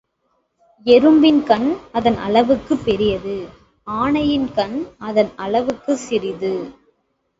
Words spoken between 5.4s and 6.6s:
அளவுக்குச் சிறிது.